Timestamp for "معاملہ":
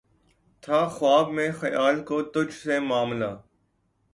2.79-3.31